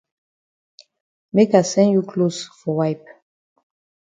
Make 1.31 1.53
I 1.53 1.61
send 1.61 1.91
you 1.91 2.01
closs 2.01 2.45
for 2.47 2.75
wipe. 2.77 3.05